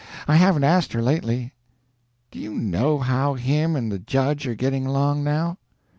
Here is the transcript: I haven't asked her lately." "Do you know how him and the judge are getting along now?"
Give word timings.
I 0.27 0.37
haven't 0.37 0.63
asked 0.63 0.93
her 0.93 1.01
lately." 1.03 1.53
"Do 2.31 2.39
you 2.39 2.55
know 2.55 2.97
how 2.97 3.35
him 3.35 3.75
and 3.75 3.91
the 3.91 3.99
judge 3.99 4.47
are 4.47 4.55
getting 4.55 4.87
along 4.87 5.23
now?" 5.23 5.59